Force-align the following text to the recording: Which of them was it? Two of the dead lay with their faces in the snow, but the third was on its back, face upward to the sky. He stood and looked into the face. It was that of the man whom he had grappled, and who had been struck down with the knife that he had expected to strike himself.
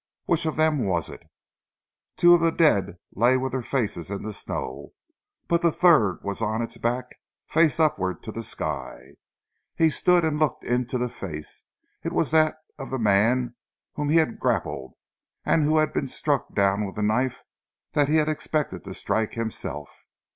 Which 0.25 0.47
of 0.47 0.55
them 0.55 0.79
was 0.87 1.11
it? 1.11 1.21
Two 2.17 2.33
of 2.33 2.41
the 2.41 2.49
dead 2.49 2.97
lay 3.13 3.37
with 3.37 3.51
their 3.51 3.61
faces 3.61 4.09
in 4.09 4.23
the 4.23 4.33
snow, 4.33 4.93
but 5.47 5.61
the 5.61 5.71
third 5.71 6.23
was 6.23 6.41
on 6.41 6.63
its 6.63 6.79
back, 6.79 7.05
face 7.47 7.79
upward 7.79 8.23
to 8.23 8.31
the 8.31 8.41
sky. 8.41 9.11
He 9.75 9.91
stood 9.91 10.25
and 10.25 10.39
looked 10.39 10.63
into 10.65 10.97
the 10.97 11.07
face. 11.07 11.65
It 12.03 12.13
was 12.13 12.31
that 12.31 12.55
of 12.79 12.89
the 12.89 12.97
man 12.97 13.53
whom 13.93 14.09
he 14.09 14.15
had 14.17 14.39
grappled, 14.39 14.95
and 15.45 15.63
who 15.65 15.77
had 15.77 15.93
been 15.93 16.07
struck 16.07 16.55
down 16.55 16.83
with 16.83 16.95
the 16.95 17.03
knife 17.03 17.43
that 17.91 18.09
he 18.09 18.15
had 18.15 18.27
expected 18.27 18.83
to 18.85 18.95
strike 18.95 19.35
himself. 19.35 19.87